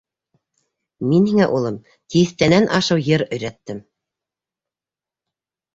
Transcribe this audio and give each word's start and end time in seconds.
Мин 1.09 1.27
һиңә, 1.31 1.47
улым, 1.59 1.77
тиҫтәнән 2.15 2.67
ашыу 2.81 3.07
йыр 3.11 3.27
өйрәттем. 3.29 3.87